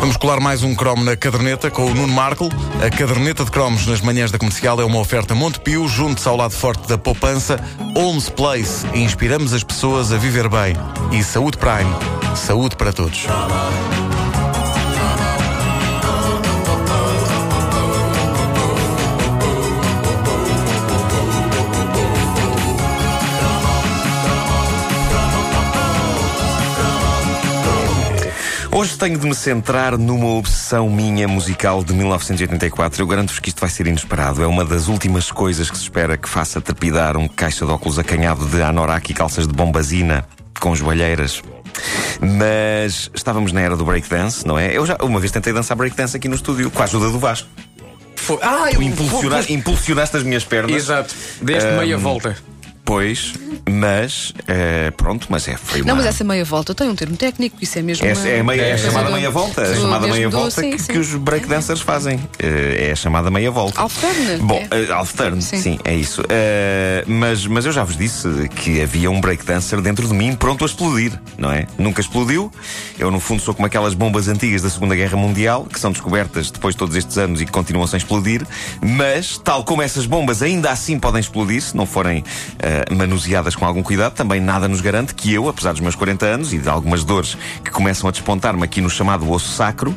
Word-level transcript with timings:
Vamos 0.00 0.16
colar 0.16 0.40
mais 0.40 0.62
um 0.62 0.74
cromo 0.74 1.04
na 1.04 1.14
caderneta 1.14 1.70
com 1.70 1.84
o 1.84 1.94
Nuno 1.94 2.12
Marco. 2.12 2.48
A 2.82 2.88
caderneta 2.88 3.44
de 3.44 3.50
cromos 3.50 3.86
nas 3.86 4.00
manhãs 4.00 4.30
da 4.30 4.38
comercial 4.38 4.80
é 4.80 4.84
uma 4.84 4.98
oferta 4.98 5.34
Montepio, 5.34 5.86
junto 5.86 6.26
ao 6.26 6.38
lado 6.38 6.54
forte 6.54 6.88
da 6.88 6.96
poupança. 6.96 7.62
Holmes 7.94 8.30
Place. 8.30 8.86
Inspiramos 8.94 9.52
as 9.52 9.62
pessoas 9.62 10.10
a 10.10 10.16
viver 10.16 10.48
bem. 10.48 10.74
E 11.12 11.22
Saúde 11.22 11.58
Prime. 11.58 11.94
Saúde 12.34 12.76
para 12.76 12.94
todos. 12.94 13.26
Hoje 28.80 28.96
tenho 28.96 29.18
de 29.18 29.26
me 29.26 29.34
centrar 29.34 29.98
numa 29.98 30.24
obsessão 30.38 30.88
minha 30.88 31.28
musical 31.28 31.84
de 31.84 31.92
1984. 31.92 33.02
Eu 33.02 33.06
garanto-vos 33.06 33.38
que 33.38 33.50
isto 33.50 33.60
vai 33.60 33.68
ser 33.68 33.86
inesperado. 33.86 34.42
É 34.42 34.46
uma 34.46 34.64
das 34.64 34.88
últimas 34.88 35.30
coisas 35.30 35.70
que 35.70 35.76
se 35.76 35.82
espera 35.82 36.16
que 36.16 36.26
faça 36.26 36.62
trepidar 36.62 37.14
um 37.18 37.28
caixa 37.28 37.66
de 37.66 37.70
óculos 37.70 37.98
acanhado 37.98 38.46
de 38.46 38.62
anorak 38.62 39.10
e 39.10 39.14
calças 39.14 39.46
de 39.46 39.52
bombazina 39.52 40.24
com 40.58 40.74
joalheiras. 40.74 41.42
Mas 42.22 43.10
estávamos 43.14 43.52
na 43.52 43.60
era 43.60 43.76
do 43.76 43.84
breakdance, 43.84 44.46
não 44.46 44.58
é? 44.58 44.74
Eu 44.74 44.86
já 44.86 44.96
uma 45.02 45.20
vez 45.20 45.30
tentei 45.30 45.52
dançar 45.52 45.76
breakdance 45.76 46.16
aqui 46.16 46.26
no 46.26 46.34
estúdio 46.36 46.70
com 46.70 46.80
a 46.80 46.86
ajuda 46.86 47.10
do 47.10 47.18
Vasco. 47.18 47.48
Foi. 48.16 48.38
Ah, 48.40 48.70
eu 48.72 48.76
Tu 48.76 48.82
impulsiona- 48.82 49.44
impulsionaste 49.50 50.16
as 50.16 50.22
minhas 50.22 50.42
pernas. 50.46 50.74
Exato, 50.74 51.14
deste 51.42 51.68
Ahm, 51.68 51.76
meia 51.80 51.98
volta. 51.98 52.34
Pois, 52.82 53.34
mas 53.68 54.32
eh, 54.48 54.90
pronto, 54.96 55.26
mas 55.30 55.46
é, 55.48 55.56
foi 55.56 55.80
uma. 55.82 55.88
Não, 55.88 55.96
mas 55.96 56.06
essa 56.06 56.24
meia 56.24 56.44
volta 56.44 56.74
tem 56.74 56.88
um 56.88 56.94
termo 56.94 57.16
técnico, 57.16 57.56
isso 57.60 57.78
é 57.78 57.82
mesmo. 57.82 58.06
É, 58.06 58.12
uma- 58.14 58.28
é, 58.28 58.42
meia, 58.42 58.62
é 58.62 58.72
a 58.72 58.74
É, 58.74 58.78
chamada 58.78 59.06
do- 59.06 59.12
meia 59.12 59.30
volta. 59.30 59.62
A 59.62 59.68
do 59.68 59.80
chamada 59.80 60.06
meia 60.08 60.28
do- 60.28 60.36
volta 60.36 60.50
sim, 60.60 60.70
que, 60.70 60.78
sim. 60.82 60.92
que 60.92 60.98
os 60.98 61.14
breakdancers 61.14 61.80
fazem. 61.80 62.20
Eh, 62.38 62.88
é 62.88 62.92
a 62.92 62.96
chamada 62.96 63.30
meia 63.30 63.50
volta. 63.50 63.80
Half 63.80 63.98
turn, 64.00 64.36
Bom, 64.42 64.62
é. 64.70 65.04
turn, 65.16 65.40
sim. 65.42 65.58
Sim. 65.60 65.78
é 65.84 65.94
isso. 65.94 66.22
Mas, 67.06 67.46
mas 67.46 67.66
eu 67.66 67.72
já 67.72 67.84
vos 67.84 67.96
disse 67.96 68.28
que 68.56 68.80
havia 68.80 69.10
um 69.10 69.20
breakdancer 69.20 69.80
dentro 69.80 70.06
de 70.06 70.14
mim 70.14 70.34
pronto 70.34 70.64
a 70.64 70.66
explodir, 70.66 71.12
não 71.38 71.50
é? 71.50 71.66
Nunca 71.78 72.00
explodiu. 72.00 72.50
Eu, 72.98 73.10
no 73.10 73.20
fundo, 73.20 73.42
sou 73.42 73.54
como 73.54 73.66
aquelas 73.66 73.94
bombas 73.94 74.28
antigas 74.28 74.62
da 74.62 74.70
Segunda 74.70 74.94
Guerra 74.94 75.16
Mundial, 75.16 75.64
que 75.64 75.78
são 75.80 75.90
descobertas 75.92 76.50
depois 76.50 76.74
de 76.74 76.78
todos 76.78 76.96
estes 76.96 77.16
anos 77.18 77.40
e 77.40 77.46
que 77.46 77.52
continuam 77.52 77.86
sem 77.86 77.98
explodir. 77.98 78.46
Mas, 78.82 79.38
tal 79.38 79.64
como 79.64 79.82
essas 79.82 80.06
bombas 80.06 80.42
ainda 80.42 80.70
assim 80.70 80.98
podem 80.98 81.20
explodir, 81.20 81.62
se 81.62 81.76
não 81.76 81.86
forem 81.86 82.24
eh, 82.58 82.84
com 83.56 83.64
algum 83.64 83.82
cuidado, 83.82 84.14
também 84.14 84.40
nada 84.40 84.68
nos 84.68 84.80
garante 84.80 85.14
que 85.14 85.32
eu, 85.32 85.48
apesar 85.48 85.72
dos 85.72 85.80
meus 85.80 85.94
40 85.94 86.26
anos 86.26 86.52
e 86.52 86.58
de 86.58 86.68
algumas 86.68 87.04
dores 87.04 87.36
que 87.64 87.70
começam 87.70 88.08
a 88.08 88.12
despontar-me 88.12 88.62
aqui 88.62 88.80
no 88.80 88.90
chamado 88.90 89.30
osso 89.30 89.48
sacro, 89.48 89.96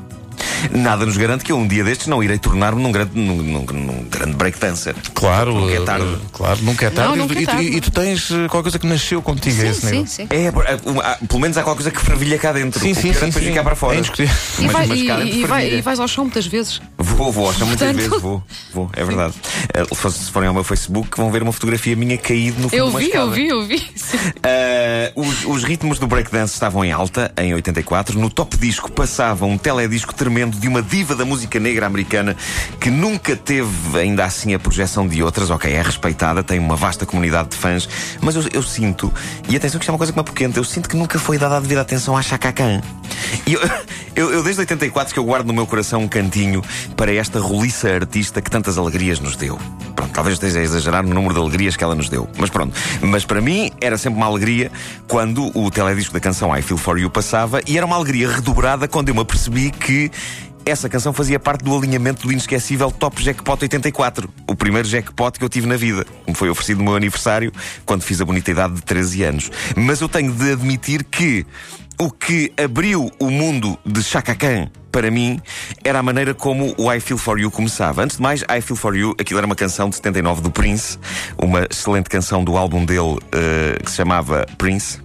Nada 0.71 1.05
nos 1.05 1.17
garante 1.17 1.43
que 1.43 1.51
eu 1.51 1.57
um 1.57 1.67
dia 1.67 1.83
destes 1.83 2.07
não 2.07 2.23
irei 2.23 2.37
tornar-me 2.37 2.81
num 2.81 2.91
grande, 2.91 3.11
num, 3.19 3.35
num- 3.37 3.65
num 3.65 4.03
grande 4.09 4.33
breakdancer. 4.35 4.95
Claro, 5.13 5.53
Nunca 5.53 5.73
é 5.73 5.77
eh, 5.77 5.81
tarde. 5.81 6.17
claro, 6.31 6.59
nunca 6.61 6.85
é 6.85 6.89
tarde. 6.89 7.09
Não, 7.09 7.15
nunca 7.27 7.33
é 7.37 7.41
e, 7.41 7.45
tu- 7.45 7.51
tarde. 7.51 7.65
e 7.67 7.81
tu 7.81 7.91
tens 7.91 8.31
eh, 8.31 8.47
qualquer 8.47 8.63
coisa 8.63 8.79
que 8.79 8.87
nasceu 8.87 9.21
contigo 9.21 9.61
a 9.61 9.65
esse 9.65 9.81
Sim, 9.81 9.85
nível. 9.87 10.07
sim, 10.07 10.23
sim. 10.23 10.27
É, 10.29 10.47
há- 10.47 11.11
há- 11.11 11.17
pelo 11.27 11.39
menos 11.39 11.57
há 11.57 11.63
qualquer 11.63 11.83
coisa 11.83 11.91
que 11.91 12.05
fervilha 12.05 12.37
cá 12.37 12.51
dentro. 12.53 12.79
Sim, 12.79 12.93
sim, 12.93 13.09
é 13.09 13.13
sim, 13.13 13.25
depois 13.25 13.33
sim. 13.45 13.49
ficar 13.51 13.63
para 13.63 13.75
fora. 13.75 13.95
É 13.95 13.97
indiscutível. 13.99 14.35
E, 14.59 14.61
Mas- 14.63 14.71
vai- 14.73 14.87
mas 14.87 14.99
e- 14.99 15.07
dentro 15.07 15.27
e 15.27 15.45
vai- 15.45 15.73
e 15.73 15.81
vais 15.81 15.99
ao 15.99 16.07
chão 16.07 16.23
muitas 16.25 16.45
vezes. 16.45 16.81
Vou, 16.97 17.31
vou, 17.31 17.49
acho 17.49 17.65
muitas 17.65 17.87
Portanto- 17.87 17.95
vezes, 18.09 18.21
vou, 18.21 18.43
vou, 18.73 18.89
é 18.93 19.03
verdade. 19.03 19.33
Eh, 19.75 19.83
Se 20.09 20.31
forem 20.31 20.47
ao 20.47 20.53
meu 20.53 20.63
Facebook, 20.63 21.09
vão 21.17 21.31
ver 21.31 21.41
uma 21.41 21.51
fotografia 21.51 21.95
minha 21.95 22.17
caído 22.17 22.61
no 22.61 22.69
fundo 22.69 22.75
Eu 22.79 22.85
de 22.85 22.89
uma 22.91 22.99
vi, 22.99 23.05
escada. 23.07 23.25
eu 23.25 23.31
vi, 23.31 23.47
eu 23.47 23.65
vi. 23.65 23.79
Sim. 23.95 24.17
Uh, 24.17 24.31
os, 25.15 25.45
os 25.45 25.63
ritmos 25.63 25.99
do 25.99 26.07
breakdance 26.07 26.53
estavam 26.53 26.83
em 26.83 26.91
alta 26.91 27.31
em 27.37 27.53
84. 27.53 28.19
No 28.19 28.29
top 28.29 28.57
disco 28.57 28.91
passava 28.91 29.45
um 29.45 29.57
teledisco 29.57 30.13
tremendo 30.13 30.57
de 30.57 30.67
uma 30.67 30.81
diva 30.81 31.15
da 31.15 31.25
música 31.25 31.59
negra 31.59 31.85
americana 31.85 32.35
que 32.79 32.89
nunca 32.89 33.35
teve 33.35 33.99
ainda 33.99 34.25
assim 34.25 34.53
a 34.53 34.59
projeção 34.59 35.07
de 35.07 35.21
outras. 35.23 35.49
Ok, 35.49 35.71
é 35.71 35.81
respeitada, 35.81 36.43
tem 36.43 36.59
uma 36.59 36.75
vasta 36.75 37.05
comunidade 37.05 37.49
de 37.49 37.57
fãs, 37.57 37.87
mas 38.21 38.35
eu, 38.35 38.43
eu 38.53 38.63
sinto, 38.63 39.13
e 39.47 39.55
atenção 39.55 39.79
que 39.79 39.83
isto 39.83 39.89
é 39.89 39.93
uma 39.93 39.97
coisa 39.97 40.11
que 40.11 40.17
me 40.17 40.21
apoquenta, 40.21 40.59
eu 40.59 40.63
sinto 40.63 40.89
que 40.89 40.95
nunca 40.95 41.19
foi 41.19 41.37
dada 41.37 41.57
a 41.57 41.59
devida 41.59 41.81
atenção 41.81 42.17
à 42.17 42.21
Chaka 42.21 42.51
Khan. 42.51 42.81
E 43.45 43.53
eu, 43.53 43.61
eu, 44.15 44.31
eu 44.31 44.43
desde 44.43 44.61
84 44.61 45.13
que 45.13 45.19
eu 45.19 45.23
guardo 45.23 45.47
no 45.47 45.53
meu 45.53 45.67
coração 45.67 46.01
um 46.01 46.07
cantinho 46.07 46.61
para 46.95 47.13
esta 47.13 47.39
roliça 47.39 47.89
artista 47.89 48.41
que 48.41 48.49
tantas 48.49 48.77
alegrias 48.77 49.19
nos 49.19 49.35
deu. 49.35 49.59
Talvez 50.13 50.35
esteja 50.35 50.59
a 50.59 50.61
exagerar 50.61 51.03
no 51.03 51.13
número 51.13 51.33
de 51.33 51.39
alegrias 51.39 51.75
que 51.75 51.83
ela 51.83 51.95
nos 51.95 52.09
deu. 52.09 52.29
Mas 52.37 52.49
pronto. 52.49 52.73
Mas 53.01 53.25
para 53.25 53.41
mim 53.41 53.71
era 53.81 53.97
sempre 53.97 54.17
uma 54.17 54.27
alegria 54.27 54.71
quando 55.07 55.51
o 55.57 55.69
teledisco 55.71 56.13
da 56.13 56.19
canção 56.19 56.55
I 56.55 56.61
Feel 56.61 56.77
For 56.77 56.97
You 56.97 57.09
passava 57.09 57.61
e 57.67 57.77
era 57.77 57.85
uma 57.85 57.95
alegria 57.95 58.29
redobrada 58.29 58.87
quando 58.87 59.09
eu 59.09 59.15
me 59.15 59.21
apercebi 59.21 59.71
que 59.71 60.11
essa 60.65 60.89
canção 60.89 61.13
fazia 61.13 61.39
parte 61.39 61.63
do 61.63 61.75
alinhamento 61.75 62.23
do 62.23 62.31
inesquecível 62.31 62.91
Top 62.91 63.21
Jackpot 63.21 63.61
84. 63.61 64.29
O 64.47 64.55
primeiro 64.55 64.87
jackpot 64.87 65.37
que 65.37 65.43
eu 65.43 65.49
tive 65.49 65.67
na 65.67 65.75
vida. 65.75 66.05
Me 66.27 66.33
foi 66.33 66.49
oferecido 66.49 66.79
no 66.79 66.85
meu 66.85 66.95
aniversário 66.95 67.51
quando 67.85 68.01
fiz 68.03 68.21
a 68.21 68.25
bonita 68.25 68.51
idade 68.51 68.75
de 68.75 68.81
13 68.81 69.23
anos. 69.23 69.51
Mas 69.75 70.01
eu 70.01 70.09
tenho 70.09 70.31
de 70.31 70.51
admitir 70.51 71.03
que 71.03 71.45
o 71.99 72.09
que 72.09 72.51
abriu 72.61 73.11
o 73.19 73.29
mundo 73.29 73.77
de 73.85 74.03
Chaka 74.03 74.35
Khan 74.35 74.69
para 74.91 75.09
mim 75.09 75.41
era 75.83 75.99
a 75.99 76.03
maneira 76.03 76.33
como 76.33 76.73
o 76.77 76.91
I 76.91 76.99
Feel 76.99 77.17
For 77.17 77.39
You 77.39 77.49
começava. 77.49 78.03
Antes 78.03 78.17
de 78.17 78.21
mais, 78.21 78.41
I 78.43 78.61
Feel 78.61 78.75
For 78.75 78.95
You, 78.95 79.15
aquilo 79.19 79.39
era 79.39 79.45
uma 79.45 79.55
canção 79.55 79.89
de 79.89 79.95
79 79.95 80.41
do 80.41 80.51
Prince, 80.51 80.99
uma 81.37 81.67
excelente 81.69 82.09
canção 82.09 82.43
do 82.43 82.57
álbum 82.57 82.85
dele 82.85 83.17
eh, 83.31 83.79
que 83.83 83.89
se 83.89 83.97
chamava 83.97 84.45
Prince. 84.57 84.99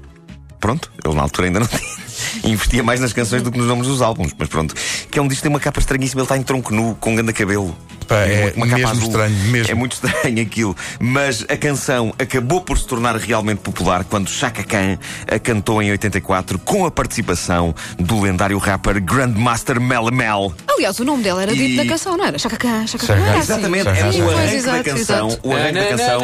Pronto, 0.61 0.91
ele 1.05 1.15
na 1.15 1.23
altura 1.23 1.47
ainda 1.47 1.61
não 1.61 1.67
tinha. 1.69 2.08
Investia 2.45 2.83
mais 2.83 3.01
nas 3.01 3.13
canções 3.13 3.43
do 3.43 3.51
que 3.51 3.59
nos 3.59 3.67
nomes 3.67 3.87
dos 3.87 4.03
álbuns, 4.03 4.33
mas 4.37 4.49
pronto. 4.49 4.75
Que 5.11 5.19
é 5.19 5.23
um 5.23 5.29
disco 5.29 5.41
que 5.41 5.43
tem 5.43 5.51
uma 5.51 5.61
capa 5.61 5.81
estranhíssima, 5.81 6.21
ele 6.21 6.25
está 6.25 6.37
em 6.37 6.43
tronco 6.43 6.75
nu, 6.75 6.97
com 7.01 7.13
um 7.13 7.15
grande 7.17 7.33
cabelo. 7.33 7.77
Pá, 8.07 8.17
é 8.17 8.53
uma 8.57 8.67
capa 8.67 8.79
mesmo 8.79 8.91
azul. 8.91 9.09
estranho, 9.09 9.35
mesmo. 9.51 9.71
É 9.71 9.75
muito 9.75 9.93
estranho 9.93 10.43
aquilo. 10.43 10.77
Mas 10.99 11.45
a 11.49 11.57
canção 11.57 12.15
acabou 12.19 12.63
por 12.63 12.79
se 12.79 12.87
tornar 12.87 13.17
realmente 13.17 13.59
popular 13.59 14.05
quando 14.05 14.31
Chaka 14.31 14.65
Khan 14.65 14.99
a 15.27 15.39
cantou 15.39 15.83
em 15.83 15.91
84 15.91 16.59
com 16.61 16.87
a 16.87 16.91
participação 16.91 17.75
do 17.99 18.21
lendário 18.21 18.57
rapper 18.59 19.03
Grandmaster 19.03 19.81
Mel 19.81 20.11
Mel. 20.11 20.55
Aliás, 20.79 20.99
o 21.01 21.05
nome 21.05 21.25
dela 21.25 21.43
era 21.43 21.53
E- 21.53 21.57
dito 21.57 21.83
na 21.83 21.91
canção, 21.91 22.17
não 22.17 22.25
era? 22.25 22.37
Era 22.37 23.31
assim. 23.31 23.39
Exatamente, 23.39 23.89
é 23.89 23.91
o 23.91 23.95
Pois, 23.95 24.17
arranque 24.17 24.23
da 24.49 24.55
exato, 24.55 24.85
canção. 24.85 25.27
exato. 25.29 25.49
O 25.49 25.53
arranque 25.53 25.79
da 25.81 25.85
canção. 25.87 26.21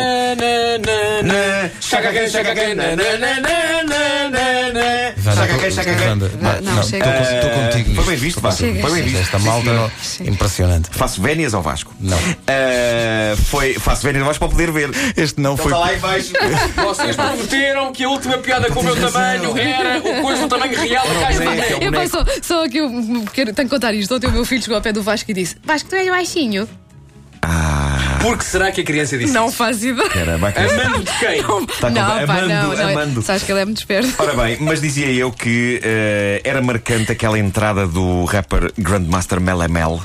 Khan, 5.65 5.71
Chaka 5.71 5.95
Khan. 5.95 6.09
Wanda, 6.09 6.31
Não, 6.63 6.83
chega. 6.83 7.07
Estou 7.35 7.51
contigo. 7.51 7.95
Foi 7.95 8.05
bem 8.05 8.17
visto, 8.17 8.41
contigo. 8.41 8.81
Foi 8.81 8.93
bem 8.93 9.03
visto. 9.03 9.21
Esta 9.21 9.39
malta 9.39 9.93
impressionante. 10.25 10.89
Faço 10.93 11.21
vénias 11.23 11.55
ao 11.55 11.63
Vasco? 11.63 11.95
Não. 12.01 12.19
Ah, 12.47 13.37
foi, 13.47 13.75
faço 13.75 14.03
vénias 14.03 14.23
ao 14.23 14.29
Vasco 14.29 14.47
para 14.47 14.57
poder 14.57 14.71
ver. 14.71 14.91
Este 15.17 15.41
não 15.41 15.53
Ele 15.55 15.63
foi. 15.63 15.73
está 15.73 15.79
lá 15.79 15.95
embaixo. 15.95 16.33
Vocês 16.77 17.17
prometeram 17.17 17.93
que 17.93 18.05
a 18.05 18.09
última 18.09 18.39
piada 18.39 18.69
com 18.71 18.81
o 18.81 18.83
meu 18.85 18.97
tamanho 18.97 19.57
era 19.59 19.99
o 19.99 20.23
coisa 20.23 20.43
do 20.43 20.49
tamanho 20.49 20.79
real 20.79 21.07
da 21.07 21.15
caixa 21.21 21.39
de 21.41 21.47
é 21.85 21.87
Eu 21.87 21.93
só 22.43 22.65
aqui, 22.65 22.79
eu 22.79 22.91
quero, 23.33 23.53
tenho 23.53 23.69
que 23.69 23.75
contar 23.75 23.93
isto. 23.95 24.15
Ontem 24.15 24.27
o 24.27 24.33
meu 24.33 24.44
filho 24.47 24.63
chegou 24.63 24.77
ao 24.77 24.83
pé 24.83 24.93
do 24.93 25.03
Vasco 25.03 25.31
e 25.31 25.35
disse: 25.35 25.57
Vasco, 25.65 25.89
tu 25.89 25.97
és 25.97 26.09
baixinho. 26.09 26.69
Por 28.23 28.39
que 28.39 28.45
será 28.45 28.73
que 28.73 28.81
a 28.81 28.85
criança 28.85 29.19
disse 29.19 29.33
Não 29.35 29.49
isso? 29.49 29.57
faz 29.57 29.85
ideia. 29.85 30.09
Caramba, 30.09 30.49
a 30.49 30.53
criança- 30.53 30.83
Amando 30.87 31.05
de 31.05 31.19
quem? 31.19 31.41
Está 31.41 31.91
não, 31.91 32.21
com- 32.21 32.27
pá, 32.27 32.33
amando, 32.35 32.49
não, 32.49 32.75
não. 32.75 32.89
amando. 32.89 33.23
Sabes 33.23 33.43
que 33.43 33.53
ele 33.53 33.61
é 33.61 33.65
muito 33.67 33.79
esperto. 33.79 34.15
Ora 34.19 34.35
bem, 34.35 34.57
mas 34.61 34.81
dizia 34.81 35.11
eu 35.13 35.31
que 35.31 35.79
eh, 35.83 36.41
era 36.43 36.63
marcante 36.63 37.13
aquela 37.13 37.39
entrada 37.39 37.87
do 37.87 38.25
rapper 38.25 38.73
Grandmaster 38.79 39.41
Melamel. 39.43 40.03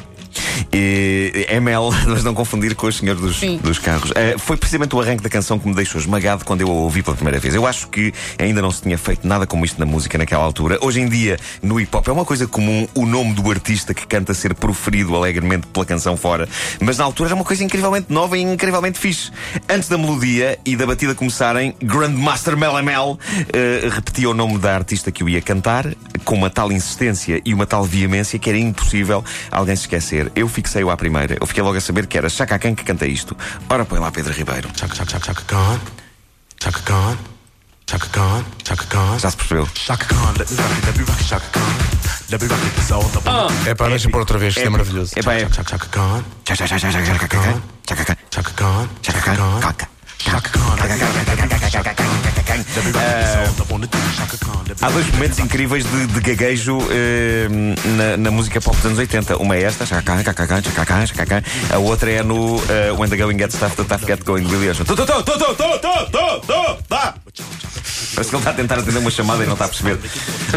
E, 0.74 1.47
ML, 1.50 1.90
mas 2.08 2.24
não 2.24 2.34
confundir 2.34 2.75
com 2.75 2.88
os 2.88 2.97
senhores 2.97 3.22
dos, 3.22 3.40
Sim. 3.40 3.58
dos 3.58 3.80
carros. 3.80 4.12
Eh, 4.16 4.36
foi 4.38 4.58
precisamente 4.58 4.96
o 4.96 5.02
arranque 5.02 5.24
da 5.24 5.30
canção 5.30 5.58
que 5.59 5.68
me 5.68 5.75
deixou 5.75 6.00
esmagado 6.00 6.46
quando 6.46 6.62
eu 6.62 6.70
a 6.70 6.74
ouvi 6.74 7.02
pela 7.02 7.16
primeira 7.16 7.40
vez. 7.40 7.56
Eu 7.56 7.66
acho 7.66 7.88
que 7.88 8.14
ainda 8.38 8.62
não 8.62 8.72
se 8.72 8.81
tinha 8.81 8.98
feito 8.98 9.28
nada 9.28 9.46
como 9.46 9.66
isto 9.66 9.80
na 9.80 9.86
música 9.86 10.18
naquela 10.18 10.44
altura. 10.44 10.78
Hoje 10.81 11.02
em 11.02 11.08
dia, 11.08 11.38
no 11.62 11.80
hip 11.80 11.96
hop, 11.96 12.08
é 12.08 12.12
uma 12.12 12.25
coisa 12.25 12.48
comum 12.48 12.88
o 12.94 13.06
nome 13.06 13.33
do 13.33 13.50
artista 13.50 13.94
que 13.94 14.06
canta 14.06 14.33
ser 14.33 14.54
proferido 14.54 15.16
alegremente 15.16 15.68
pela 15.68 15.86
canção 15.86 16.18
fora. 16.18 16.48
Mas 16.80 16.98
na 16.98 17.04
altura 17.04 17.30
era 17.30 17.36
uma 17.36 17.45
coisa 17.45 17.63
incrivelmente 17.63 18.12
nova 18.12 18.38
e 18.38 18.42
incrivelmente 18.42 19.00
fixe. 19.00 19.31
Antes 19.68 19.88
da 19.89 19.98
melodia 19.98 20.60
e 20.66 20.75
da 20.75 20.86
batida 20.86 21.16
começarem, 21.16 21.75
Grandmaster 21.81 22.57
Melamel 22.57 23.18
eh, 23.54 23.88
repetia 23.89 24.30
o 24.30 24.33
nome 24.33 24.57
da 24.57 24.75
artista 24.75 25.12
que 25.12 25.24
o 25.24 25.30
ia 25.30 25.42
cantar 25.42 25.86
com 26.25 26.36
uma 26.36 26.50
tal 26.50 26.72
insistência 26.72 27.42
e 27.45 27.54
uma 27.54 27.66
tal 27.66 27.83
veemência 27.83 28.38
que 28.38 28.50
era 28.50 28.57
impossível 28.57 29.24
alguém 29.51 29.75
se 29.75 29.83
esquecer. 29.83 30.31
Eu 30.36 30.48
fixei-o 30.50 30.90
à 30.90 30.98
primeira. 30.98 31.38
Eu 31.40 31.48
fiquei 31.48 31.63
logo 31.63 31.78
a 31.78 31.81
saber 31.81 32.07
que 32.07 32.18
era 32.18 32.30
Chaka 32.30 32.60
Khan 32.60 32.75
que 32.75 32.84
canta 32.84 33.06
isto. 33.06 33.36
Ora, 33.69 33.86
põe 33.86 34.00
lá 34.00 34.12
Pedro 34.12 34.34
Ribeiro. 34.34 34.69
Chaka 34.75 34.96
Chaka 34.96 35.12
Chaka 35.12 35.24
Chaka 35.24 35.44
Khan. 35.46 35.80
Chaka 36.60 36.80
Khan. 36.81 37.18
Chaka 37.88 38.07
Khan. 38.10 38.46
Chaka 38.63 38.86
Khan. 38.86 39.19
Já 39.19 39.31
se 39.31 39.38
percebeu? 39.38 39.68
Chaka 39.74 40.06
Khan. 40.06 40.34
Let 40.38 40.51
me 40.51 40.57
rock 40.57 40.78
it, 40.78 40.86
let 40.86 40.98
me 40.98 41.04
rock 41.06 41.22
it, 41.22 41.28
Chaka 41.28 41.46
Khan. 41.54 41.62
Let 42.30 42.42
me 42.42 42.48
rock 42.48 42.62
it, 42.66 42.78
it's 42.78 42.92
all 42.92 43.04
the 43.04 43.69
É 43.69 43.75
pá, 43.75 43.88
deixa 43.88 44.10
por 44.10 44.19
outra 44.19 44.38
vez, 44.38 44.56
isto 44.56 44.68
é 44.68 44.69
maravilhoso. 44.69 45.13
É 45.16 45.24
pá, 45.24 45.34
é. 45.34 45.50
Chaka 45.50 45.78
Khan. 45.80 46.24
Chaka 46.46 46.68
Khan. 46.68 46.80
Chaka 46.80 47.28
Khan. 47.28 47.62
Chaka 47.88 48.04
Khan. 48.04 48.19
Chaka 48.31 48.54
Khan. 48.54 48.90
Chaka 49.02 49.22
Khan. 49.31 49.62
Chaka 50.19 50.50
Khan. 50.50 51.69
Chaka 51.72 51.94
Khan. 51.95 52.29
Shaka 54.16 54.38
Khan. 54.38 54.63
Há 54.81 54.90
dois 54.90 55.12
momentos 55.12 55.40
incríveis 55.40 55.86
de, 55.86 56.07
de 56.07 56.19
gaguejo 56.19 56.80
eh, 56.90 57.48
na, 57.98 58.18
na 58.18 58.31
música 58.31 58.60
pop 58.60 58.75
dos 58.75 58.86
anos 58.86 58.98
80. 58.98 59.38
Uma 59.38 59.56
é 59.56 59.63
esta, 59.63 59.86
Chaka 59.86 60.01
Khan, 60.04 60.24
Chaka 60.24 61.25
Khan. 61.25 61.42
A 61.74 61.78
outra 61.78 62.10
é 62.12 62.24
no 62.24 62.62
eh, 62.69 62.92
When 62.98 63.10
the 63.10 63.18
Going 63.18 63.38
Gets 63.38 63.60
Tough, 63.60 63.75
the 63.75 63.84
Tough 63.84 64.06
Get 64.06 64.24
Going, 64.24 64.46
Ocean. 64.69 64.86
Parece 68.19 68.31
que 68.31 68.36
ele 68.36 68.42
está 68.42 68.51
a 68.51 68.54
tentar 68.54 68.80
atender 68.80 68.98
uma 69.00 69.10
chamada 69.10 69.44
e 69.45 69.45
não 69.45 69.54
está 69.54 69.63
a 69.63 69.68
perceber. 69.69 69.98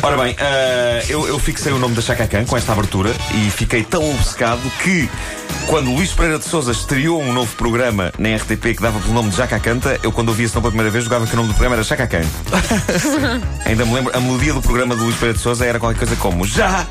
Ora 0.03 0.17
bem, 0.17 0.35
eh, 0.37 1.07
eu, 1.09 1.29
eu 1.29 1.39
fixei 1.39 1.73
o 1.73 1.79
nome 1.79 1.95
da 1.95 2.03
Chaka 2.03 2.27
Khan 2.27 2.45
com 2.45 2.57
esta 2.57 2.73
abertura 2.73 3.15
e 3.37 3.49
fiquei 3.53 3.85
tão 3.85 4.11
obcecado 4.11 4.61
que 4.83 5.09
quando 5.69 5.93
Luís 5.93 6.13
Pereira 6.13 6.41
de 6.41 6.45
Souza 6.45 6.73
estreou 6.73 7.23
um 7.23 7.33
novo 7.33 7.55
programa 7.55 8.13
na 8.19 8.35
RTP 8.35 8.75
que 8.75 8.83
dava 8.83 8.99
pelo 8.99 9.15
nome 9.15 9.31
de 9.31 9.37
Jaca 9.37 9.61
Canta, 9.61 9.97
eu 10.03 10.11
quando 10.11 10.31
ouvi 10.31 10.43
esse 10.43 10.55
nome 10.57 10.63
pela 10.63 10.73
primeira 10.73 10.91
vez 10.91 11.05
jogava 11.05 11.25
que 11.25 11.35
o 11.35 11.37
nome 11.37 11.51
do 11.51 11.55
programa 11.55 11.77
era 11.77 11.85
Chaca 11.85 12.09
Can. 12.09 12.25
Ainda 13.65 13.85
me 13.85 13.95
lembro, 13.95 14.11
a 14.13 14.19
melodia 14.19 14.55
do 14.55 14.61
programa 14.61 14.97
de 14.97 15.03
Luís 15.03 15.15
Pereira 15.15 15.39
de 15.39 15.43
Souza 15.45 15.65
era 15.65 15.79
qualquer 15.79 16.01
coisa 16.01 16.17
como 16.17 16.45
Já, 16.45 16.85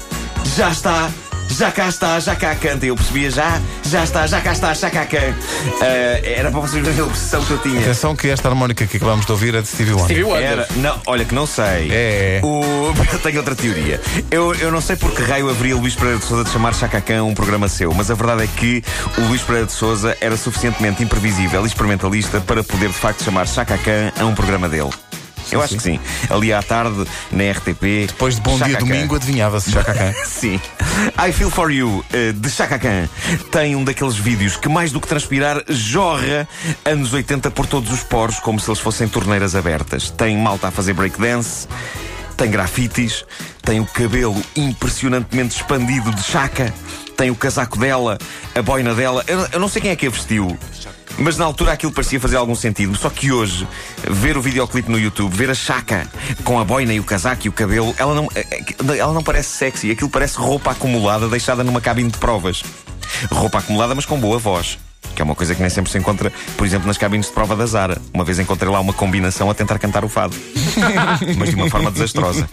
já 0.55 0.69
está, 0.69 1.09
já 1.51 1.71
cá 1.71 1.87
está, 1.87 2.19
já 2.19 2.35
cá 2.35 2.55
canta. 2.55 2.85
E 2.85 2.89
eu 2.89 2.95
percebia 2.95 3.29
já, 3.29 3.61
já 3.83 4.03
está, 4.03 4.27
já 4.27 4.41
cá 4.41 4.51
está, 4.51 4.73
já 4.73 4.89
cá 4.89 5.05
can. 5.05 5.33
Ah, 5.81 6.19
era 6.23 6.51
para 6.51 6.59
vocês 6.59 6.83
verem 6.83 6.99
a 6.99 7.03
obsessão 7.05 7.43
que 7.43 7.51
eu 7.51 7.57
tinha. 7.59 7.79
Atenção 7.81 8.15
que 8.15 8.29
esta 8.29 8.49
harmónica 8.49 8.85
que 8.85 8.97
acabamos 8.97 9.25
de 9.25 9.31
ouvir 9.31 9.55
é 9.55 9.61
de 9.61 9.67
Stevie 9.67 9.93
Wonder. 9.93 10.05
Stevie 10.05 10.23
Wonder. 10.23 10.43
Era, 10.43 10.67
não, 10.77 10.99
olha 11.05 11.25
que 11.25 11.33
não 11.33 11.45
sei. 11.45 11.89
É. 11.91 12.41
O, 12.43 12.93
eu 13.11 13.19
tenho 13.19 13.37
outra 13.37 13.55
teoria. 13.55 14.01
Eu, 14.29 14.53
eu 14.55 14.71
não 14.71 14.81
sei 14.81 14.95
por 14.95 15.11
que 15.11 15.21
raio 15.21 15.49
haveria 15.49 15.75
Luís 15.75 15.95
Pereira 15.95 16.19
de 16.19 16.25
Souza 16.25 16.43
de 16.43 16.49
chamar 16.49 16.73
Chacacã 16.73 17.23
um 17.23 17.33
programa 17.33 17.67
seu, 17.67 17.93
mas 17.93 18.09
a 18.09 18.15
verdade 18.15 18.43
é 18.43 18.47
que 18.47 18.83
o 19.17 19.21
Luís 19.27 19.41
Pereira 19.41 19.67
de 19.67 19.73
Souza 19.73 20.17
era 20.21 20.37
suficientemente 20.37 21.03
imprevisível 21.03 21.63
e 21.63 21.67
experimentalista 21.67 22.39
para 22.41 22.63
poder 22.63 22.89
de 22.89 22.97
facto 22.97 23.23
chamar 23.23 23.47
Chacacã 23.47 24.11
a 24.19 24.25
um 24.25 24.33
programa 24.35 24.67
dele. 24.69 24.89
Eu 25.51 25.61
acho 25.61 25.75
que 25.75 25.83
sim. 25.83 25.99
Ali 26.29 26.53
à 26.53 26.61
tarde, 26.61 27.05
na 27.31 27.51
RTP. 27.51 28.07
Depois 28.07 28.35
de 28.35 28.41
Bom 28.41 28.57
Dia. 28.57 28.77
Domingo, 28.77 29.15
adivinhava-se 29.15 29.71
Chacacã. 29.71 30.13
Sim. 30.25 30.59
I 31.17 31.31
Feel 31.31 31.51
For 31.51 31.71
You, 31.71 32.03
eh, 32.13 32.31
de 32.31 32.49
Chaka 32.49 32.79
Khan, 32.79 33.09
tem 33.51 33.75
um 33.75 33.83
daqueles 33.83 34.15
vídeos 34.15 34.55
que, 34.55 34.69
mais 34.69 34.91
do 34.91 34.99
que 34.99 35.07
transpirar, 35.07 35.63
jorra 35.67 36.47
anos 36.85 37.13
80 37.13 37.51
por 37.51 37.65
todos 37.65 37.91
os 37.91 38.03
poros, 38.03 38.39
como 38.39 38.59
se 38.59 38.69
eles 38.69 38.79
fossem 38.79 39.07
torneiras 39.07 39.55
abertas. 39.55 40.09
Tem 40.09 40.37
malta 40.37 40.69
a 40.69 40.71
fazer 40.71 40.93
breakdance, 40.93 41.67
tem 42.37 42.49
grafites, 42.49 43.25
tem 43.61 43.79
o 43.79 43.85
cabelo 43.85 44.41
impressionantemente 44.55 45.55
expandido 45.55 46.13
de 46.13 46.23
Chaka, 46.23 46.73
tem 47.15 47.29
o 47.29 47.35
casaco 47.35 47.77
dela, 47.77 48.17
a 48.55 48.61
boina 48.61 48.95
dela. 48.95 49.23
Eu, 49.27 49.47
eu 49.51 49.59
não 49.59 49.67
sei 49.67 49.81
quem 49.81 49.91
é 49.91 49.95
que 49.95 50.07
a 50.07 50.09
vestiu. 50.09 50.57
Mas 51.17 51.37
na 51.37 51.45
altura 51.45 51.73
aquilo 51.73 51.91
parecia 51.91 52.19
fazer 52.19 52.37
algum 52.37 52.55
sentido. 52.55 52.95
Só 52.97 53.09
que 53.09 53.31
hoje, 53.31 53.67
ver 54.09 54.37
o 54.37 54.41
videoclipe 54.41 54.89
no 54.89 54.99
YouTube, 54.99 55.35
ver 55.35 55.49
a 55.49 55.55
Chaka 55.55 56.07
com 56.43 56.59
a 56.59 56.65
boina 56.65 56.93
e 56.93 56.99
o 56.99 57.03
casaco 57.03 57.45
e 57.45 57.49
o 57.49 57.51
cabelo, 57.51 57.93
ela 57.97 58.13
não, 58.13 58.27
eh, 58.35 58.63
ela 58.97 59.13
não 59.13 59.23
parece 59.23 59.49
sexy. 59.49 59.91
Aquilo 59.91 60.09
parece 60.09 60.37
roupa 60.37 60.71
acumulada 60.71 61.27
deixada 61.27 61.63
numa 61.63 61.81
cabine 61.81 62.09
de 62.09 62.17
provas. 62.17 62.63
Roupa 63.31 63.59
acumulada, 63.59 63.93
mas 63.93 64.05
com 64.05 64.19
boa 64.19 64.39
voz. 64.39 64.77
Que 65.15 65.21
é 65.21 65.25
uma 65.25 65.35
coisa 65.35 65.53
que 65.55 65.61
nem 65.61 65.69
sempre 65.69 65.91
se 65.91 65.97
encontra, 65.97 66.31
por 66.57 66.65
exemplo, 66.65 66.87
nas 66.87 66.97
cabines 66.97 67.27
de 67.27 67.33
prova 67.33 67.55
da 67.55 67.65
Zara. 67.65 68.01
Uma 68.13 68.23
vez 68.23 68.39
encontrei 68.39 68.71
lá 68.71 68.79
uma 68.79 68.93
combinação 68.93 69.49
a 69.49 69.53
tentar 69.53 69.77
cantar 69.79 70.03
o 70.05 70.09
fado. 70.09 70.35
mas 71.37 71.49
de 71.49 71.55
uma 71.55 71.69
forma 71.69 71.91
desastrosa. 71.91 72.47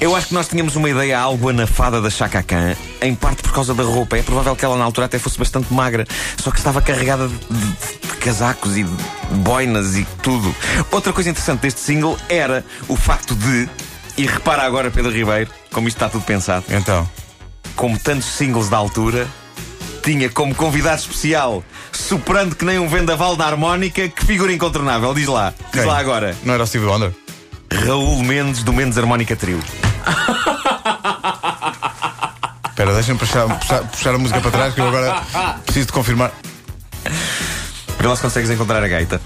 Eu 0.00 0.14
acho 0.14 0.28
que 0.28 0.34
nós 0.34 0.48
tínhamos 0.48 0.76
uma 0.76 0.88
ideia 0.88 1.18
algo 1.18 1.48
anafada 1.48 2.00
da 2.00 2.10
Chaka 2.10 2.42
Khan, 2.42 2.74
em 3.02 3.14
parte 3.14 3.42
por 3.42 3.52
causa 3.52 3.74
da 3.74 3.82
roupa. 3.82 4.16
É 4.16 4.22
provável 4.22 4.54
que 4.56 4.64
ela 4.64 4.76
na 4.76 4.84
altura 4.84 5.06
até 5.06 5.18
fosse 5.18 5.38
bastante 5.38 5.72
magra, 5.72 6.06
só 6.42 6.50
que 6.50 6.58
estava 6.58 6.80
carregada 6.80 7.28
de, 7.28 7.34
de- 7.34 7.98
de 8.08 8.16
casacos 8.20 8.76
e 8.76 8.84
de 8.84 8.90
boinas 9.42 9.96
e 9.96 10.06
tudo. 10.22 10.54
Outra 10.90 11.12
coisa 11.12 11.30
interessante 11.30 11.60
deste 11.60 11.80
single 11.80 12.16
era 12.28 12.64
o 12.88 12.96
facto 12.96 13.34
de, 13.34 13.68
e 14.16 14.26
repara 14.26 14.62
agora, 14.62 14.90
Pedro 14.90 15.10
Ribeiro, 15.12 15.50
como 15.72 15.88
isto 15.88 15.96
está 15.96 16.08
tudo 16.08 16.24
pensado, 16.24 16.64
Então, 16.70 17.08
como 17.76 17.98
tantos 17.98 18.26
singles 18.28 18.68
da 18.68 18.76
altura, 18.76 19.26
tinha 20.08 20.30
como 20.30 20.54
convidado 20.54 20.96
especial, 21.02 21.62
soprando 21.92 22.56
que 22.56 22.64
nem 22.64 22.78
um 22.78 22.88
vendaval 22.88 23.36
da 23.36 23.44
harmónica, 23.44 24.08
que 24.08 24.24
figura 24.24 24.50
incontornável. 24.50 25.12
Diz 25.12 25.26
lá, 25.26 25.52
diz 25.70 25.82
quem? 25.82 25.84
lá 25.84 25.98
agora. 25.98 26.34
Não 26.44 26.54
era 26.54 26.62
o 26.62 26.66
Stevie 26.66 26.86
Wonder? 26.86 27.12
Raul 27.86 28.22
Mendes 28.24 28.62
do 28.62 28.72
Mendes 28.72 28.96
Harmónica 28.96 29.36
Trio. 29.36 29.60
Espera, 32.70 32.94
deixa-me 32.94 33.18
puxar, 33.18 33.46
puxar- 33.58 33.82
puxar 33.84 34.14
a 34.14 34.18
música 34.18 34.40
para 34.40 34.50
trás 34.50 34.72
que 34.74 34.80
eu 34.80 34.88
agora 34.88 35.20
preciso 35.66 35.88
de 35.88 35.92
confirmar. 35.92 36.32
Para 37.98 38.08
lá 38.08 38.16
se 38.16 38.22
consegues 38.22 38.48
encontrar 38.48 38.82
a 38.82 38.88
gaita. 38.88 39.20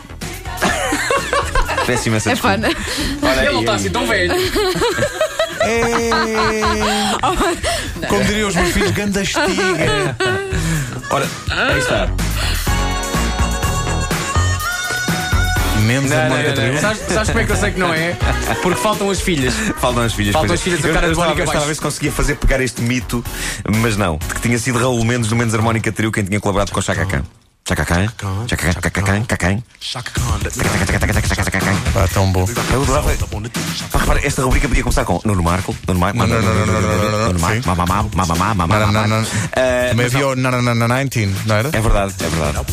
Péssima 1.87 2.17
essa 2.17 2.31
É 2.31 2.33
desculpa. 2.35 2.57
fã, 2.57 2.61
né? 2.61 2.75
Olha 3.23 3.31
Ele 3.41 3.41
aí, 3.49 3.53
não 3.55 3.61
está 3.61 3.75
assim 3.75 3.91
tão 3.91 4.05
velho. 4.07 4.33
É... 5.61 6.11
Como 8.09 8.25
diriam 8.25 8.49
os 8.49 8.55
meus 8.57 8.71
filhos, 8.73 8.91
ganda 8.93 9.23
estiga. 9.23 10.17
Ora, 11.11 11.27
aí 11.51 11.79
está. 11.79 12.09
Menos 15.83 16.11
Não, 16.11 16.17
não, 16.17 16.25
harmónica 16.25 16.49
não, 16.55 16.63
não. 16.63 16.69
trio. 16.71 16.81
Sabes, 16.81 17.03
sabes 17.09 17.29
como 17.29 17.41
é 17.41 17.45
que 17.45 17.53
eu 17.53 17.57
sei 17.57 17.71
que 17.73 17.79
não 17.81 17.93
é? 17.93 18.17
Porque 18.63 18.81
faltam 18.81 19.11
as 19.11 19.21
filhas. 19.21 19.53
Faltam 19.79 20.05
as 20.05 20.13
filhas. 20.15 20.33
Faltam 20.33 20.55
as 20.55 20.61
filhas, 20.63 20.85
é. 20.85 20.91
o 20.91 20.95
cara 20.95 21.07
eu, 21.07 21.13
de 21.13 21.19
eu, 21.19 21.25
estava, 21.25 21.31
harmónica 21.31 21.41
eu 21.41 21.45
estava 21.45 21.65
a 21.65 21.67
ver 21.67 21.67
baixo. 21.67 21.75
se 21.75 21.81
conseguia 21.83 22.13
fazer 22.13 22.37
pegar 22.37 22.61
este 22.61 22.83
mito, 22.83 23.25
mas 23.81 23.97
não. 23.97 24.17
De 24.17 24.35
que 24.35 24.41
tinha 24.41 24.59
sido 24.59 24.79
Raul 24.79 25.05
Mendes 25.05 25.29
do 25.29 25.37
Mendes 25.37 25.55
Harmónica 25.55 25.91
Trio 25.91 26.13
quem 26.13 26.25
tinha 26.25 26.41
colaborado 26.41 26.71
com 26.71 26.81
Chaka 26.81 27.05
Khan. 27.05 27.25
Chaka 27.65 27.85
Khan? 27.85 28.07
Chaka 28.49 28.57
Khan? 28.57 28.73
Chaka 28.73 28.91
Khan? 31.61 31.77
Pá, 31.95 32.09
tão 32.13 32.31
bom. 32.33 32.45
Eu 32.73 32.83
adorava. 32.83 33.13
Pá, 33.93 33.99
repara, 34.01 34.27
esta 34.27 34.43
rubrica 34.43 34.67
podia 34.67 34.83
começar 34.83 35.05
com 35.05 35.21
Nuno 35.25 35.45
Marco, 35.45 35.75
Nuno 35.87 36.01
Marco, 36.01 36.19
Não, 36.19 36.27
não, 36.27 36.43
não, 36.43 36.53
não, 36.53 36.67
não, 36.67 36.83
não, 36.83 37.27
Nuno 37.29 37.39
Marco, 37.39 37.69
mamamá, 37.69 38.05
mamamá, 38.15 38.55
mamamá. 38.55 39.27
Também 39.91 40.07
havia 40.07 40.27
o 40.27 40.35
Nananana 40.35 41.05
19, 41.05 41.47
não 41.47 41.55
era? 41.55 41.69
É 41.73 41.81
verdade, 41.81 42.15
é 42.19 42.29
verdade. 42.29 42.67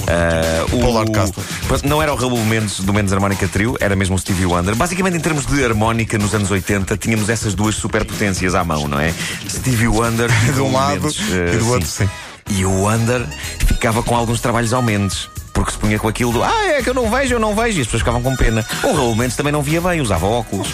Paul 0.82 0.98
Hardcastle. 0.98 1.44
Pronto, 1.68 1.88
Não 1.88 2.02
era 2.02 2.12
o 2.12 2.16
Raul 2.16 2.44
Mendes 2.46 2.80
do 2.80 2.92
Mendes 2.92 3.14
Harmónica 3.14 3.48
Trio, 3.48 3.78
era 3.80 3.96
mesmo 3.96 4.16
o 4.16 4.20
Stevie 4.20 4.48
Wonder. 4.48 4.76
Basicamente, 4.76 5.18
em 5.18 5.20
termos 5.20 5.46
de 5.46 5.64
harmónica, 5.64 6.18
nos 6.18 6.34
anos 6.34 6.50
80, 6.50 6.98
tínhamos 6.98 7.30
essas 7.30 7.54
duas 7.54 7.76
superpotências 7.76 8.56
à 8.56 8.64
mão, 8.64 8.88
não 8.88 9.00
é? 9.00 9.14
Stevie 9.48 9.88
Wonder 9.88 10.30
De 10.52 10.60
um 10.62 10.74
lado 10.74 11.02
Mendes, 11.04 11.20
e 11.20 11.58
do 11.58 11.70
outro, 11.70 11.88
sim. 11.88 12.10
E 12.50 12.66
o 12.66 12.72
Wonder 12.72 13.26
ficava 13.66 14.02
com 14.04 14.16
alguns 14.16 14.42
trabalhos 14.42 14.74
ao 14.74 14.82
Mendes. 14.82 15.30
Porque 15.60 15.74
se 15.74 15.78
punha 15.78 16.00
com 16.00 16.08
aquilo 16.08 16.32
do 16.32 16.42
Ah, 16.42 16.68
é 16.68 16.82
que 16.82 16.90
eu 16.90 16.94
não 16.94 17.12
vejo, 17.12 17.36
eu 17.36 17.40
não 17.40 17.54
vejo. 17.54 17.80
E 17.80 17.82
as 17.82 17.88
pessoas 17.88 18.00
ficavam 18.02 18.22
com 18.24 18.34
pena. 18.34 18.66
O 18.82 18.94
Raul 18.94 19.14
Mendes 19.14 19.36
também 19.36 19.52
não 19.52 19.62
via 19.62 19.82
bem, 19.82 20.00
usava 20.00 20.26
óculos. 20.26 20.70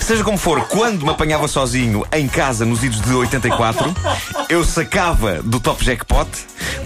Seja 0.00 0.24
como 0.24 0.36
for, 0.36 0.60
quando 0.62 1.04
me 1.04 1.10
apanhava 1.12 1.46
sozinho 1.46 2.04
em 2.12 2.26
casa 2.26 2.64
nos 2.66 2.82
idos 2.82 3.00
de 3.00 3.12
84, 3.14 3.94
eu 4.48 4.64
sacava 4.64 5.40
do 5.40 5.60
Top 5.60 5.84
Jackpot, 5.84 6.28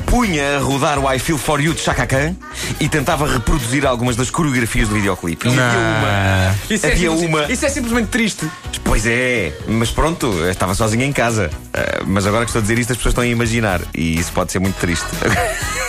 punha 0.05 0.59
a 0.59 0.61
rodar 0.61 0.99
o 0.99 1.11
I 1.11 1.19
Feel 1.19 1.39
For 1.39 1.59
You 1.59 1.73
de 1.73 1.81
Chaka 1.81 2.07
Khan 2.07 2.37
e 2.79 2.87
tentava 2.87 3.27
reproduzir 3.27 3.87
algumas 3.87 4.15
das 4.15 4.29
coreografias 4.31 4.87
do 4.89 4.95
videoclipe. 4.95 5.49
E 5.49 5.53
havia 5.53 5.63
uma. 5.65 6.57
Isso 6.69 6.87
é, 6.87 6.93
Havia 6.93 7.11
simplesmente- 7.11 7.35
uma. 7.47 7.53
isso 7.53 7.65
é 7.65 7.69
simplesmente 7.71 8.09
triste. 8.09 8.51
Pois 8.85 9.07
é, 9.07 9.55
mas 9.69 9.91
pronto, 9.91 10.27
eu 10.27 10.51
estava 10.51 10.75
sozinho 10.75 11.05
em 11.05 11.13
casa. 11.13 11.49
Ah, 11.73 12.03
mas 12.07 12.27
agora 12.27 12.45
que 12.45 12.51
estou 12.51 12.61
a 12.61 12.63
dizer 12.63 12.79
isto, 12.79 12.91
as 12.93 12.97
pessoas 12.99 13.13
estão 13.13 13.25
a 13.25 13.27
imaginar. 13.27 13.81
E 13.95 14.19
isso 14.19 14.33
pode 14.33 14.53
ser 14.53 14.59
muito 14.59 14.77
triste. 14.77 15.07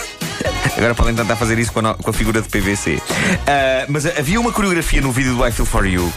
Agora 0.76 0.94
podem 0.94 1.14
tentar 1.14 1.36
fazer 1.36 1.58
isso 1.58 1.72
com 1.72 1.80
a, 1.80 1.94
com 1.94 2.10
a 2.10 2.12
figura 2.12 2.40
de 2.40 2.48
PVC. 2.48 3.00
Ah, 3.46 3.86
mas 3.88 4.06
havia 4.06 4.40
uma 4.40 4.52
coreografia 4.52 5.00
no 5.00 5.12
vídeo 5.12 5.34
do 5.34 5.46
I 5.46 5.52
Feel 5.52 5.66
For 5.66 5.86
You. 5.86 6.12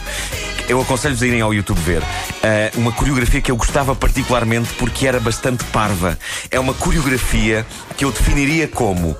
Eu 0.68 0.80
aconselho-vos 0.80 1.22
a 1.22 1.26
irem 1.26 1.40
ao 1.40 1.54
YouTube 1.54 1.78
ver. 1.80 2.02
Ah, 2.42 2.70
uma 2.76 2.92
coreografia 2.92 3.40
que 3.40 3.50
eu 3.50 3.56
gostava 3.56 3.94
particularmente 3.94 4.72
porque 4.74 5.06
era 5.06 5.20
bastante 5.20 5.64
parva. 5.64 6.18
É 6.50 6.58
uma 6.58 6.74
coreografia 6.74 7.66
que 7.96 8.04
eu 8.04 8.10
definiria 8.10 8.66
como 8.66 9.16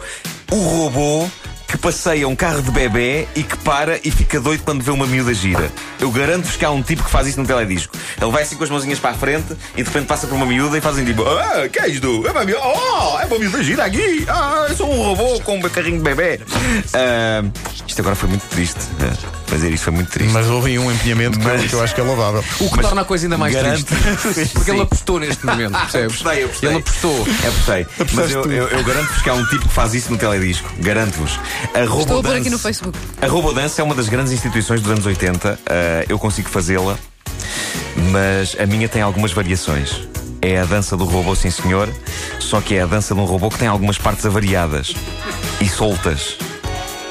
o 0.50 0.56
robô 0.56 1.28
que 1.66 1.76
passeia 1.76 2.28
um 2.28 2.37
carro 2.37 2.62
de 2.62 2.70
bebê 2.70 3.26
e 3.35 3.42
que 3.42 3.56
para 3.58 3.99
e 4.04 4.11
fica 4.11 4.40
doido 4.40 4.62
quando 4.62 4.82
vê 4.82 4.90
uma 4.90 5.06
miúda 5.06 5.35
gira. 5.35 5.70
Eu 6.00 6.11
garanto-vos 6.11 6.56
que 6.56 6.64
há 6.64 6.70
um 6.70 6.82
tipo 6.82 7.02
que 7.04 7.11
faz 7.11 7.26
isso 7.26 7.40
no 7.40 7.46
teledisco. 7.46 7.96
Ele 8.20 8.30
vai 8.30 8.42
assim 8.42 8.56
com 8.56 8.64
as 8.64 8.70
mãozinhas 8.70 8.99
para 8.99 9.11
a 9.11 9.14
frente 9.14 9.56
e 9.76 9.82
de 9.82 9.88
repente 9.88 10.06
passa 10.06 10.26
por 10.26 10.35
uma 10.35 10.46
miúda 10.46 10.78
e 10.78 10.80
fazem 10.80 11.04
tipo: 11.04 11.23
Ah, 11.25 11.68
que 11.68 11.78
é 11.78 11.88
isto? 11.88 12.26
É 12.26 12.30
uma 12.30 12.44
miúda, 12.44 12.62
oh, 12.64 13.18
é 13.18 13.25
uma 13.25 13.38
miúda 13.38 13.62
gira 13.62 13.85
aqui. 13.85 14.25
Ah, 14.28 14.66
eu 14.68 14.76
sou 14.76 14.92
um 14.92 15.02
robô 15.02 15.40
com 15.40 15.56
um 15.56 15.62
carrinho 15.62 15.99
de 15.99 16.04
bebê. 16.04 16.40
Ah, 16.94 17.44
isto 17.87 18.00
agora 18.00 18.14
foi 18.14 18.28
muito 18.28 18.46
triste. 18.49 18.80
Ah, 19.00 19.35
fazer 19.56 19.72
isto 19.72 19.84
foi 19.84 19.92
muito 19.94 20.10
triste. 20.10 20.32
Mas 20.32 20.46
houve 20.48 20.70
aí 20.72 20.78
um 20.78 20.90
empenhamento 20.92 21.38
que 21.38 21.44
eu- 21.46 21.50
Mas- 21.52 21.66
que 21.70 21.72
eu 21.75 21.82
acho 21.82 21.94
que 21.94 22.00
é 22.00 22.04
louvável. 22.04 22.44
O 22.60 22.68
que 22.68 22.76
Mas 22.76 22.86
torna 22.86 23.00
a 23.00 23.04
coisa 23.04 23.25
ainda 23.26 23.38
mais 23.38 23.54
garanto- 23.54 23.84
triste. 23.86 24.52
Porque 24.52 24.64
Sim. 24.64 24.70
ele 24.72 24.80
apostou 24.82 25.18
neste 25.20 25.46
momento, 25.46 25.72
percebes? 25.78 26.20
Apostei, 26.20 26.44
apostei. 26.44 26.68
Ele 26.68 26.78
apostou. 26.78 27.22
Apostei. 27.22 27.86
Mas 28.12 28.30
eu, 28.30 28.44
eu, 28.44 28.68
eu 28.68 28.84
garanto-vos 28.84 29.22
que 29.22 29.30
há 29.30 29.34
um 29.34 29.44
tipo 29.46 29.66
que 29.68 29.75
faz 29.75 29.94
isso 29.94 30.12
no 30.12 30.18
teledisco. 30.18 30.68
Garanto-vos. 30.78 31.40
A 31.75 31.80
Estou 31.84 32.18
a 32.18 32.22
pôr 32.22 32.36
aqui 32.36 32.50
no 32.50 32.58
Facebook. 32.58 32.98
A 33.20 33.26
Robodance 33.26 33.80
é 33.80 33.84
uma 33.84 33.94
das 33.94 34.08
grandes 34.08 34.32
instituições 34.32 34.80
dos 34.80 34.90
anos 34.90 35.06
80. 35.06 35.58
Ah, 35.66 36.04
eu 36.08 36.18
consigo 36.18 36.48
fazê-la, 36.48 36.96
mas 38.10 38.56
a 38.58 38.66
minha 38.66 38.88
tem 38.88 39.02
algumas 39.02 39.32
variações. 39.32 40.06
É 40.42 40.58
a 40.60 40.64
dança 40.64 40.96
do 40.96 41.04
robô, 41.04 41.34
sim 41.34 41.50
senhor, 41.50 41.88
só 42.38 42.60
que 42.60 42.75
é 42.75 42.82
a 42.82 42.86
dança 42.86 43.14
de 43.14 43.20
um 43.20 43.25
robô 43.25 43.48
que 43.48 43.58
tem 43.58 43.66
algumas 43.68 43.98
partes 43.98 44.25
avariadas 44.26 44.92
e 45.60 45.68
soltas. 45.68 46.36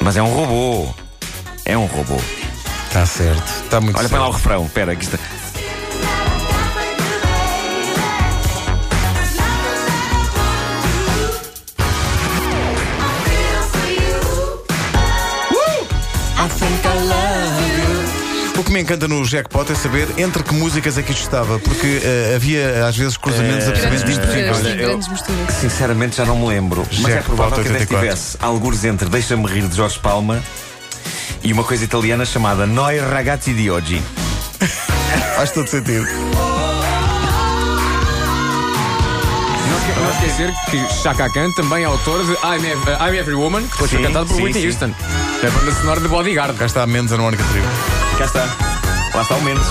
Mas 0.00 0.16
é 0.16 0.22
um 0.22 0.32
robô. 0.32 0.94
É 1.66 1.76
um 1.76 1.86
robô. 1.86 2.16
Está 2.88 3.04
certo. 3.04 3.62
Está 3.64 3.80
muito 3.80 3.96
Olha 3.98 4.08
certo. 4.08 4.10
para 4.10 4.20
lá 4.20 4.28
o 4.28 4.32
refrão. 4.32 4.64
Espera, 4.66 4.92
aqui 4.92 5.04
está. 5.04 5.18
O 18.58 18.64
que 18.64 18.72
me 18.72 18.80
encanta 18.80 19.06
no 19.06 19.22
Jackpot 19.24 19.70
é 19.70 19.74
saber 19.74 20.08
entre 20.16 20.42
que 20.42 20.54
músicas 20.54 20.96
é 20.96 21.02
que 21.02 21.12
isto 21.12 21.22
estava, 21.24 21.58
porque 21.58 22.00
eh, 22.02 22.32
havia 22.34 22.86
às 22.86 22.96
vezes 22.96 23.16
cruzamentos 23.18 23.66
Eh, 23.66 23.70
absolutamente 23.70 24.12
impossíveis. 24.12 24.56
Olha, 24.56 24.68
eu- 24.70 24.88
grandes 24.88 25.08
misturas. 25.08 25.54
Sinceramente 25.60 26.16
já 26.16 26.24
não 26.24 26.38
me 26.38 26.46
lembro. 26.48 26.86
Mas 27.00 27.12
é 27.14 27.20
provável 27.20 27.54
que 27.62 27.68
até 27.68 27.70
84. 27.80 28.06
estivesse 28.08 28.36
algures 28.40 28.84
entre 28.84 29.08
Deixa-me 29.10 29.46
rir 29.46 29.68
de 29.68 29.76
Jorge 29.76 29.98
Palma 29.98 30.42
e 31.42 31.52
uma 31.52 31.64
coisa 31.64 31.84
italiana 31.84 32.24
chamada 32.24 32.66
Noi 32.66 32.98
ragazzi 33.00 33.54
di 33.54 33.68
oggi. 33.70 34.02
Faz 35.36 35.50
todo 35.52 35.68
sentido. 35.68 36.04
Não, 39.66 39.78
esque- 39.78 40.00
não 40.00 40.10
esquecer 40.10 40.54
que 40.70 41.02
Chaka 41.02 41.28
Khan 41.30 41.50
também 41.52 41.82
é 41.82 41.86
autor 41.86 42.24
de 42.24 42.32
I'm, 42.32 42.64
Ev- 42.64 42.88
uh, 42.88 43.04
I'm 43.08 43.14
Every 43.16 43.34
Woman, 43.34 43.62
que 43.68 43.76
foi 43.78 43.88
Sim, 43.88 44.02
cantado 44.02 44.26
por 44.26 44.36
sim, 44.36 44.42
Whitney 44.44 44.62
sim. 44.62 44.68
Houston. 44.68 44.94
É 45.42 45.46
a 45.46 45.50
banda 45.50 45.72
sonora 45.72 46.00
de 46.00 46.08
Bodyguard. 46.08 46.56
Cá 46.56 46.66
está 46.66 46.82
a 46.82 46.86
menos 46.86 47.12
a 47.12 47.16
Harmónica 47.16 47.44
Trio. 47.50 47.62
Cá 48.18 48.24
está. 48.24 48.44
Lá 49.14 49.22
está 49.22 49.34
o 49.34 49.42
menos. 49.42 49.66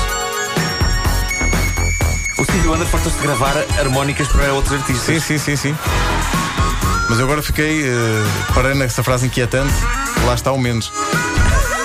O 2.38 2.44
Stevie 2.44 2.68
Wonder 2.68 2.88
fartou-se 2.88 3.18
de 3.18 3.24
gravar 3.24 3.54
harmónicas 3.80 4.28
para 4.28 4.54
outros 4.54 4.74
artistas. 4.80 5.06
Sim, 5.06 5.20
sim, 5.20 5.38
sim, 5.38 5.56
sim. 5.56 5.76
Mas 7.10 7.20
eu 7.20 7.26
agora 7.26 7.42
fiquei. 7.42 7.84
eh, 7.88 8.24
parei 8.54 8.74
nessa 8.76 9.04
frase 9.04 9.26
inquietante. 9.28 9.74
Lá 10.26 10.34
está 10.36 10.52
o 10.52 10.58
menos. 10.60 10.92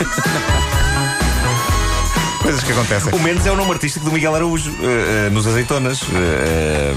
Coisas 2.43 2.63
que 2.65 2.73
acontecem. 2.73 3.13
O 3.15 3.19
Mendes 3.21 3.47
é 3.47 3.53
o 3.53 3.57
nome 3.57 3.71
artístico 3.73 4.05
do 4.05 4.11
Miguel 4.13 4.35
Araújo, 4.35 4.71
eh, 4.83 5.27
eh, 5.27 5.31
nos 5.31 5.47
Azeitonas. 5.47 6.01
Eh, 6.15 6.95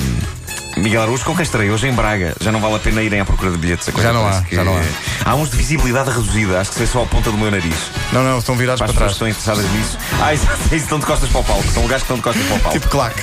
Miguel 0.78 1.04
Araújo 1.04 1.24
com 1.26 1.36
quem 1.36 1.44
estarei 1.44 1.70
hoje 1.70 1.88
em 1.88 1.94
Braga. 1.94 2.36
Já 2.40 2.52
não 2.52 2.60
vale 2.60 2.76
a 2.76 2.80
pena 2.80 3.04
irem 3.04 3.20
à 3.20 3.26
procura 3.26 3.52
de 3.52 3.58
bilhetes. 3.58 3.88
A 3.88 3.92
coisa 3.92 4.08
Já 4.08 4.14
não 4.14 4.26
há, 4.28 4.32
parece 4.32 4.56
já 4.56 4.64
não 4.64 4.76
há. 4.76 4.82
Há 5.26 5.36
uns 5.36 5.52
de 5.52 5.58
visibilidade 5.58 6.10
reduzida, 6.10 6.60
acho 6.60 6.72
que 6.72 6.78
sei 6.78 6.88
só 6.88 7.04
a 7.04 7.06
ponta 7.06 7.30
do 7.30 7.38
meu 7.38 7.52
nariz. 7.52 7.76
Não, 8.12 8.24
não, 8.24 8.40
estão 8.40 8.56
virados 8.56 8.80
Para 8.80 8.90
as 8.90 8.96
para 8.96 9.06
pessoas 9.08 9.36
trás. 9.36 9.46
que 9.46 9.52
estão 9.52 9.60
interessadas 9.60 9.72
nisso. 9.72 9.98
Ah, 10.24 10.34
exato, 10.34 10.58
isso, 10.68 10.76
estão 10.76 10.98
de 11.00 11.06
costas 11.06 11.30
para 11.30 11.42
o 11.42 11.44
palco. 11.44 11.64
São 11.72 11.84
lugares 11.84 12.04
que 12.04 12.12
estão 12.14 12.18
de 12.18 12.24
costas 12.24 12.44
para 12.48 12.56
o 12.56 12.60
palco. 12.60 12.80
Tipo 12.80 12.90
claque. 12.90 13.22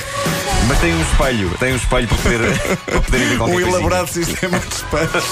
Mas 0.69 0.79
tem 0.79 0.93
um 0.95 1.01
espelho, 1.01 1.49
tem 1.59 1.73
um 1.73 1.75
espelho 1.75 2.07
para, 2.07 2.17
poder, 2.17 2.59
para 2.85 3.01
poderem 3.01 3.27
ver 3.27 3.37
qualquer 3.37 3.51
Um 3.51 3.55
coisinha. 3.57 3.75
elaborado 3.75 4.07
sistema 4.09 4.57
de 4.59 4.73
espelhos. 4.73 5.25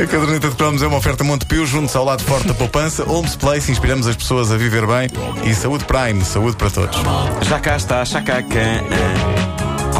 A 0.00 0.06
caderneta 0.06 0.48
de 0.48 0.56
cromos 0.56 0.80
é 0.80 0.86
uma 0.86 0.96
oferta 0.96 1.22
Montepio, 1.22 1.66
junto 1.66 1.96
ao 1.98 2.06
lado 2.06 2.24
forte 2.24 2.48
da 2.48 2.54
poupança. 2.54 3.04
Holmes 3.04 3.36
Place, 3.36 3.70
inspiramos 3.70 4.06
as 4.06 4.16
pessoas 4.16 4.50
a 4.50 4.56
viver 4.56 4.86
bem. 4.86 5.10
E 5.44 5.54
Saúde 5.54 5.84
Prime, 5.84 6.24
saúde 6.24 6.56
para 6.56 6.70
todos. 6.70 6.96
Já 7.42 7.60
cá 7.60 7.76
está, 7.76 8.02
Chacacan. 8.02 8.80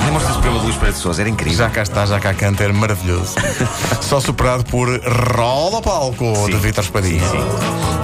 Lembram-se 0.03 0.27
desse 0.27 0.39
programa 0.39 0.59
de 0.61 0.65
Luís 0.65 0.77
Pereira 0.77 0.93
de 0.93 1.03
Sousa? 1.03 1.21
Era 1.21 1.29
incrível. 1.29 1.59
Já 1.59 1.69
cá 1.69 1.83
está, 1.83 2.07
já 2.07 2.19
cá 2.19 2.33
canta, 2.33 2.65
é 2.65 2.73
maravilhoso. 2.73 3.35
Só 4.01 4.21
superado 4.21 4.65
por 4.65 4.89
Rola 5.37 5.83
Palco, 5.83 6.49
de 6.49 6.57
Vítor 6.57 6.83
Espadinha. 6.83 7.29
Sim. 7.29 8.01